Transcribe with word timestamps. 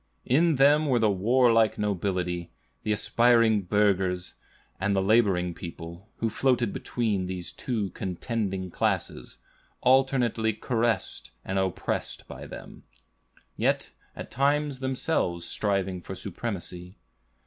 "In 0.25 0.55
them 0.55 0.87
were 0.87 0.97
the 0.97 1.11
warlike 1.11 1.77
nobility, 1.77 2.49
the 2.81 2.91
aspiring 2.91 3.61
burghers, 3.61 4.33
and 4.79 4.95
the 4.95 4.99
laboring 4.99 5.53
people, 5.53 6.09
who 6.17 6.27
floated 6.27 6.73
between 6.73 7.27
these 7.27 7.51
two 7.51 7.91
contending 7.91 8.71
classes, 8.71 9.37
alternately 9.81 10.53
caressed 10.53 11.29
and 11.45 11.59
oppressed 11.59 12.27
by 12.27 12.47
them, 12.47 12.81
yet 13.55 13.91
at 14.15 14.31
times 14.31 14.79
themselves 14.79 15.45
striving 15.45 16.01
for 16.01 16.13
the 16.13 16.17
supremacy. 16.19 16.97